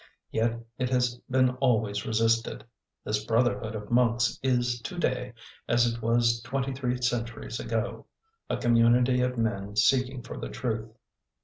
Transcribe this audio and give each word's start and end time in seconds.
Yet 0.31 0.59
it 0.79 0.89
has 0.89 1.19
been 1.29 1.51
always 1.57 2.07
resisted. 2.07 2.63
This 3.03 3.23
brotherhood 3.23 3.75
of 3.75 3.91
monks 3.91 4.39
is 4.41 4.81
to 4.81 4.97
day 4.97 5.33
as 5.67 5.85
it 5.85 6.01
was 6.01 6.41
twenty 6.41 6.73
three 6.73 6.99
centuries 6.99 7.59
ago 7.59 8.07
a 8.49 8.57
community 8.57 9.21
of 9.21 9.37
men 9.37 9.75
seeking 9.75 10.23
for 10.23 10.39
the 10.39 10.49
truth. 10.49 10.89